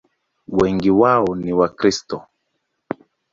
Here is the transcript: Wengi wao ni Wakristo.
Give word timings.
Wengi 0.47 0.89
wao 0.91 1.35
ni 1.35 1.53
Wakristo. 1.53 2.27